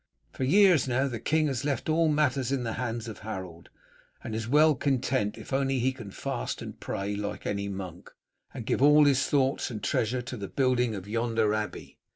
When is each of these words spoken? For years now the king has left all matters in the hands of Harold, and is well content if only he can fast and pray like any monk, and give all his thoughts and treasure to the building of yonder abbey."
For 0.33 0.43
years 0.45 0.87
now 0.87 1.07
the 1.07 1.19
king 1.19 1.45
has 1.45 1.63
left 1.63 1.87
all 1.87 2.07
matters 2.07 2.51
in 2.51 2.63
the 2.63 2.73
hands 2.81 3.07
of 3.07 3.19
Harold, 3.19 3.69
and 4.23 4.33
is 4.33 4.47
well 4.47 4.73
content 4.73 5.37
if 5.37 5.53
only 5.53 5.77
he 5.77 5.91
can 5.91 6.09
fast 6.09 6.59
and 6.59 6.79
pray 6.79 7.15
like 7.15 7.45
any 7.45 7.69
monk, 7.69 8.09
and 8.51 8.65
give 8.65 8.81
all 8.81 9.05
his 9.05 9.27
thoughts 9.27 9.69
and 9.69 9.83
treasure 9.83 10.23
to 10.23 10.37
the 10.37 10.47
building 10.47 10.95
of 10.95 11.07
yonder 11.07 11.53
abbey." 11.53 11.99